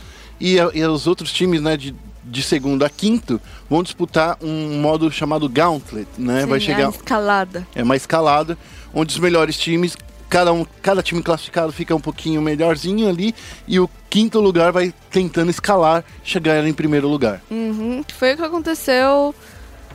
[0.40, 5.10] E, e os outros times, né, de, de segundo a quinto, vão disputar um modo
[5.10, 6.42] chamado Gauntlet, né?
[6.42, 6.90] Sim, vai a chegar.
[6.90, 7.66] escalada.
[7.74, 8.58] É uma escalada,
[8.92, 9.96] onde os melhores times,
[10.28, 13.34] cada, um, cada time classificado fica um pouquinho melhorzinho ali,
[13.66, 17.40] e o quinto lugar vai tentando escalar, chegar em primeiro lugar.
[17.50, 18.02] Uhum.
[18.18, 19.34] Foi o que aconteceu.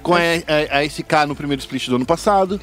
[0.03, 2.59] com a, a, a SK no primeiro split do ano passado,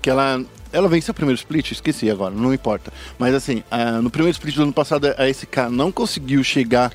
[0.00, 0.42] que ela.
[0.72, 2.90] Ela venceu o primeiro split, esqueci agora, não importa.
[3.18, 6.90] Mas assim, a- no primeiro split do ano passado, a SK não conseguiu chegar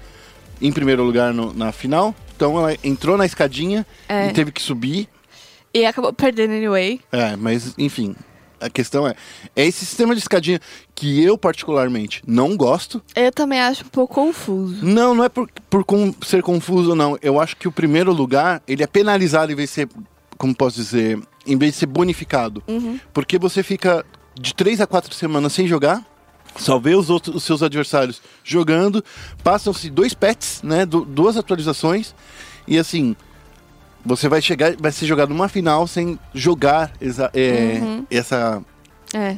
[0.60, 2.16] em primeiro lugar no- na final.
[2.36, 4.30] Então ela entrou na escadinha É.
[4.30, 5.08] e teve que subir.
[5.72, 7.00] E acabou perdendo anyway.
[7.12, 8.16] É, mas enfim.
[8.60, 9.14] A questão é,
[9.56, 10.60] é esse sistema de escadinha
[10.96, 13.02] que eu particularmente não gosto.
[13.16, 14.84] Eu também acho um pouco confuso.
[14.84, 17.18] Não, não é por, por com- ser confuso, não.
[17.22, 19.90] Eu acho que o primeiro lugar, ele é penalizado em vez de ser,
[20.38, 22.64] como posso dizer, em vez de ser bonificado.
[23.14, 24.04] Porque você fica
[24.40, 26.04] de três a quatro semanas sem jogar,
[26.56, 29.04] só vê os, outros, os seus adversários jogando,
[29.44, 32.16] passam-se dois pets, né, du- duas atualizações,
[32.68, 33.16] e assim,
[34.08, 38.64] você vai chegar, vai ser jogado numa final sem jogar exa- é, essa
[39.14, 39.36] É.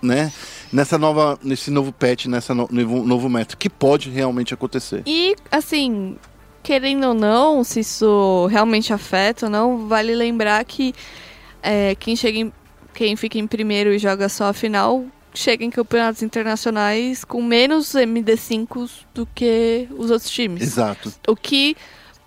[0.00, 0.32] né?
[0.72, 5.02] Nessa nova, nesse novo patch, nessa no, novo, novo meta, que pode realmente acontecer.
[5.06, 6.16] E, assim,
[6.62, 10.94] querendo ou não, se isso realmente afeta ou não, vale lembrar que
[11.62, 12.52] é, quem, chega em,
[12.92, 15.04] quem fica em primeiro e joga só a final
[15.36, 20.62] chega em campeonatos internacionais com menos MD5 do que os outros times.
[20.62, 21.12] Exato.
[21.26, 21.76] O que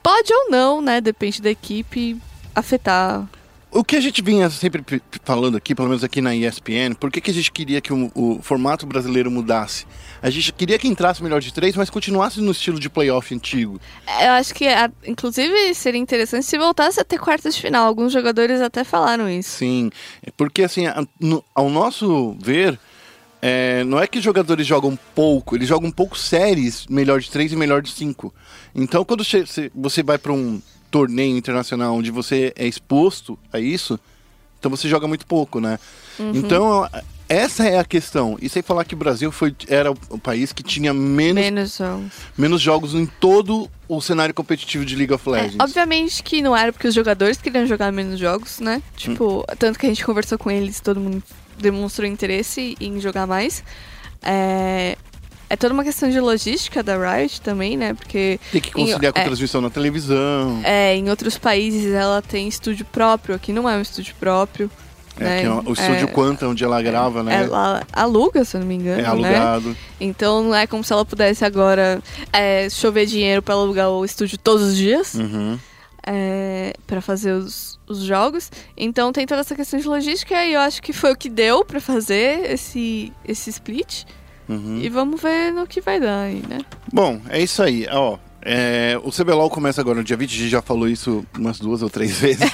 [0.01, 2.17] pode ou não, né, depende da equipe,
[2.55, 3.27] afetar.
[3.69, 4.81] O que a gente vinha sempre
[5.23, 8.09] falando aqui, pelo menos aqui na ESPN, por que, que a gente queria que o,
[8.15, 9.85] o formato brasileiro mudasse?
[10.21, 13.79] A gente queria que entrasse melhor de três, mas continuasse no estilo de playoff antigo.
[14.21, 14.65] Eu acho que,
[15.05, 17.85] inclusive, seria interessante se voltasse a ter quartas de final.
[17.85, 19.49] Alguns jogadores até falaram isso.
[19.57, 19.91] Sim,
[20.25, 20.85] é porque assim,
[21.53, 22.79] ao nosso ver,
[23.41, 27.51] é, não é que os jogadores jogam pouco, eles jogam pouco séries, melhor de três
[27.51, 28.33] e melhor de cinco.
[28.73, 29.23] Então, quando
[29.75, 33.99] você vai para um torneio internacional onde você é exposto a isso,
[34.59, 35.77] então você joga muito pouco, né?
[36.33, 38.37] Então, a- essa é a questão.
[38.41, 42.11] E sem falar que o Brasil foi, era o país que tinha menos, Menos jogos.
[42.37, 45.57] menos jogos em todo o cenário competitivo de League of É, Legends.
[45.59, 48.81] obviamente que não era porque os jogadores queriam jogar menos jogos, né?
[48.95, 49.55] Tipo, Hum.
[49.59, 51.21] tanto que a gente conversou com eles, todo mundo
[51.57, 53.63] demonstrou interesse em jogar mais.
[54.21, 54.97] É,
[55.49, 57.93] é toda uma questão de logística da Riot também, né?
[57.93, 60.61] Porque Tem que conciliar em, com a é, transmissão na televisão.
[60.63, 64.69] é, em outros países ela tem estúdio próprio, aqui não é um estúdio próprio.
[65.19, 65.43] É, né?
[65.45, 67.43] é o estúdio É, Quanta, onde ela grava, né?
[67.43, 69.07] Ela aluga, se eu não me engano, É né?
[69.09, 69.75] alugado.
[69.99, 71.99] Então não é como se ela pudesse agora
[72.31, 75.15] é, chover dinheiro pra alugar o estúdio todos os dias.
[75.15, 75.57] Uhum.
[76.05, 78.51] é, para fazer os, os jogos.
[78.75, 81.63] Então tem toda essa questão de logística e eu acho que foi o que deu
[81.63, 84.03] para fazer esse, esse split.
[84.47, 84.79] Uhum.
[84.81, 86.59] E vamos ver no que vai dar aí, né?
[86.91, 87.85] Bom, é isso aí.
[87.91, 91.59] Ó, é, o CBLOL começa agora no dia 20, a gente já falou isso umas
[91.59, 92.49] duas ou três vezes.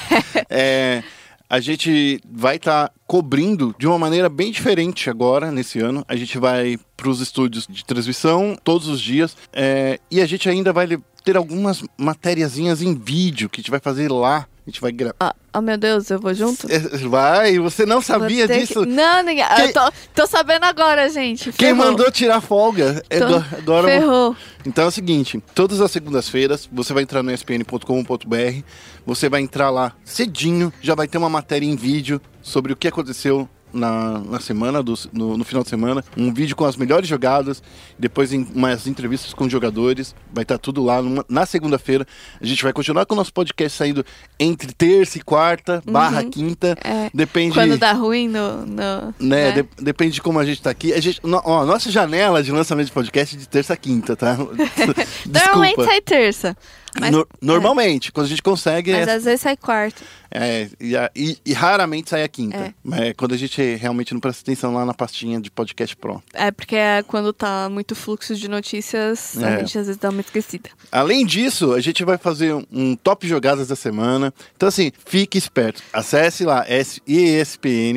[0.49, 1.03] É,
[1.47, 6.03] a gente vai estar cobrindo de uma maneira bem diferente agora, nesse ano.
[6.07, 9.37] A gente vai para os estúdios de transmissão todos os dias.
[9.53, 10.87] é, e a gente ainda vai
[11.23, 14.47] ter algumas matériazinhas em vídeo que a gente vai fazer lá.
[14.65, 15.15] A gente vai gravar.
[15.19, 16.67] Ah, oh meu Deus, eu vou junto?
[17.09, 18.81] Vai, você não sabia disso?
[18.83, 19.43] que- Não, ninguém.
[19.55, 21.51] Quem- Eu tô, tô sabendo agora, gente.
[21.51, 21.85] Quem Ferrou.
[21.85, 23.03] mandou tirar folga?
[23.09, 24.35] É Tô- do- Agora Ferrou.
[24.65, 28.63] Então é o seguinte, todas as segundas-feiras você vai entrar no espn.com.br,
[29.05, 32.87] você vai entrar lá cedinho, já vai ter uma matéria em vídeo sobre o que
[32.87, 37.07] aconteceu na, na semana, do- no, no final de semana, um vídeo com as melhores
[37.07, 37.61] jogadas,
[37.97, 42.05] depois em umas entrevistas com jogadores, vai estar tudo lá numa- na segunda-feira.
[42.39, 44.05] A gente vai continuar com o nosso podcast saindo
[44.39, 47.53] entre terça e quarta, barra quinta, É, depende...
[47.55, 48.65] Quando dá ruim no.
[48.65, 50.93] no Né, de- depende de como a gente tá aqui.
[50.93, 54.15] A gente, no- ó, nossa janela de lançamento de podcast é de terça a quinta,
[54.15, 54.37] tá?
[55.25, 56.55] Normalmente sai terça.
[56.99, 60.03] Mas- No- normalmente, quando a gente consegue, Mas é, às vezes sai quarto.
[60.29, 62.55] é, e, e- e raramente sai a quinta.
[62.57, 62.73] É.
[62.83, 66.21] Mas é quando a gente realmente não presta atenção lá na pastinha de podcast pro.
[66.33, 69.45] É porque é quando tá muito fluxo de notícias, É.
[69.45, 70.69] a gente às vezes dá uma esquecida.
[70.91, 74.33] Além disso, a gente vai fazer um, um top jogadas da semana.
[74.55, 75.81] Então, assim, fique esperto.
[75.91, 76.63] Acesse lá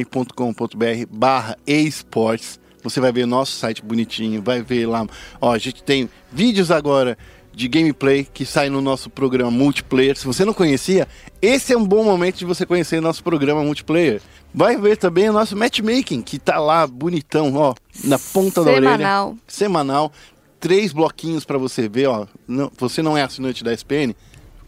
[0.01, 2.59] espn.com.br barra esportes.
[2.82, 5.05] Você vai ver o nosso site bonitinho, vai ver lá.
[5.40, 7.18] Ó, a gente tem vídeos agora
[7.57, 10.15] de gameplay que sai no nosso programa multiplayer.
[10.15, 11.09] Se você não conhecia,
[11.41, 14.21] esse é um bom momento de você conhecer nosso programa multiplayer.
[14.53, 18.91] Vai ver também o nosso matchmaking, que tá lá bonitão, ó, na ponta da orelha
[18.91, 19.37] Semanal.
[19.49, 20.13] semanal,
[20.61, 22.27] três bloquinhos pra você ver, ó.
[22.47, 24.15] Não- você não é assinante da SPN,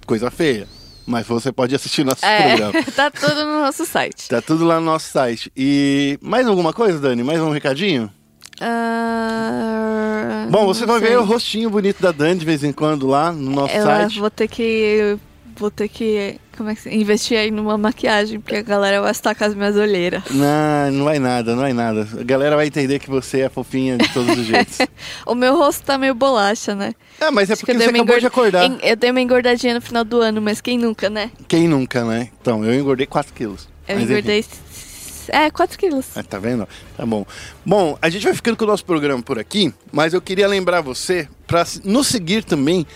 [0.06, 0.66] coisa feia,
[1.06, 2.78] mas você pode assistir nosso programa.
[2.78, 4.28] É, tá tudo no nosso site.
[4.30, 5.52] Tá tudo lá no nosso site.
[5.54, 7.22] E mais alguma coisa, Dani?
[7.22, 8.10] Mais um recadinho?
[8.60, 11.08] Ah, Bom, você vai sei.
[11.10, 14.18] ver o rostinho bonito da Dani de vez em quando lá no nosso Eu site.
[14.20, 15.16] vou ter que.
[15.56, 16.36] Vou ter que.
[16.56, 19.54] Como é que se- investir aí numa maquiagem, porque a galera vai estar com as
[19.54, 20.22] minhas olheiras.
[20.30, 22.06] Não, não vai nada, não vai nada.
[22.18, 24.78] A galera vai entender que você é fofinha de todos os jeitos.
[25.26, 26.94] O meu rosto tá meio bolacha, né?
[27.20, 28.78] É, mas é Acho que porque você acabou de engorda- acordar.
[28.82, 31.30] Eu dei uma engordadinha no final do ano, mas quem nunca, né?
[31.46, 32.28] Quem nunca, né?
[32.40, 33.68] Então, eu engordei 4 quilos.
[33.86, 34.14] Eu Mas enfim.
[35.28, 36.06] É, 4 quilos.
[36.16, 36.68] Ah, tá vendo?
[36.96, 37.26] Tá bom.
[37.64, 40.80] Bom, a gente vai ficando com o nosso programa por aqui, mas eu queria lembrar
[40.80, 42.86] você para nos seguir também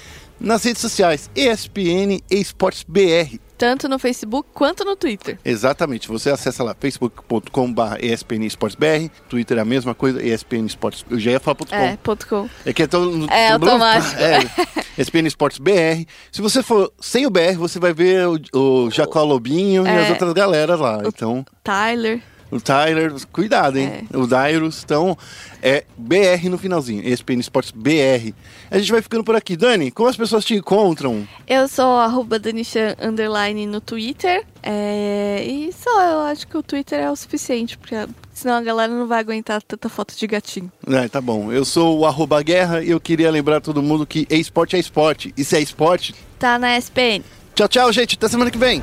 [0.43, 3.37] nas redes sociais ESPN Esportes BR.
[3.57, 5.39] Tanto no Facebook quanto no Twitter.
[5.45, 11.05] Exatamente, você acessa lá facebook.com.br ESPN Esportes BR, Twitter é a mesma coisa, ESPN Esportes.
[11.09, 11.77] Eu já ia falar ponto .com.
[11.77, 12.49] É, ponto .com.
[12.67, 13.27] É que é tão.
[13.31, 14.17] É, automático.
[14.21, 16.05] É, ESPN Esportes BR.
[16.33, 18.39] Se você for sem o BR, você vai ver o,
[18.85, 20.05] o Jacó Lobinho e É.
[20.05, 21.01] as outras galeras lá.
[21.07, 21.45] Então.
[21.63, 22.21] Tyler.
[22.53, 24.07] O Tyler, cuidado, hein?
[24.13, 25.17] O Dairos, então,
[25.63, 28.35] é BR no finalzinho, ESPN Esportes BR.
[28.71, 29.57] A gente vai ficando por aqui.
[29.57, 31.27] Dani, como as pessoas te encontram?
[31.49, 34.45] Eu sou arroba Danisha Underline no Twitter.
[34.63, 37.97] É, e só, eu acho que o Twitter é o suficiente, porque
[38.35, 40.71] senão a galera não vai aguentar tanta foto de gatinho.
[40.87, 41.51] É, tá bom.
[41.51, 45.33] Eu sou o arroba guerra e eu queria lembrar todo mundo que esporte é esporte.
[45.39, 47.25] E se é esporte, Tá na SPN.
[47.55, 48.15] tchau, tchau, gente.
[48.17, 48.83] Até semana que vem.